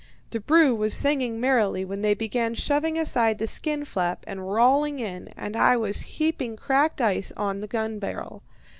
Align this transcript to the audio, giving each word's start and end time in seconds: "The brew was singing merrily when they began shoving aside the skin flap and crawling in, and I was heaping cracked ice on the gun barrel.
"The 0.31 0.39
brew 0.39 0.73
was 0.73 0.95
singing 0.95 1.39
merrily 1.39 1.85
when 1.85 2.01
they 2.01 2.15
began 2.15 2.55
shoving 2.55 2.97
aside 2.97 3.37
the 3.37 3.45
skin 3.45 3.85
flap 3.85 4.23
and 4.25 4.39
crawling 4.39 4.97
in, 4.97 5.27
and 5.37 5.55
I 5.55 5.77
was 5.77 6.01
heaping 6.17 6.55
cracked 6.55 6.99
ice 6.99 7.31
on 7.37 7.59
the 7.59 7.67
gun 7.67 7.99
barrel. 7.99 8.41